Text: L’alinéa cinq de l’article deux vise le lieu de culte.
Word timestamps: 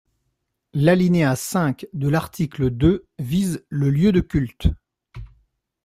L’alinéa 0.73 1.35
cinq 1.35 1.85
de 1.93 2.07
l’article 2.09 2.71
deux 2.71 3.05
vise 3.19 3.63
le 3.69 3.91
lieu 3.91 4.11
de 4.11 4.21
culte. 4.21 4.67